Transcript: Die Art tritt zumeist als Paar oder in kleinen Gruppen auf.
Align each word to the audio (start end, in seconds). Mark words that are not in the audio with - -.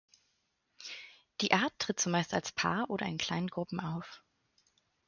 Die 1.41 1.51
Art 1.51 1.77
tritt 1.77 1.99
zumeist 1.99 2.33
als 2.33 2.51
Paar 2.53 2.89
oder 2.89 3.05
in 3.05 3.19
kleinen 3.19 3.49
Gruppen 3.49 3.79
auf. 3.79 4.23